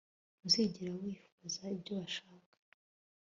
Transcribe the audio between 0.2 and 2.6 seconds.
Ntuzigera wifuza ibyo bashaka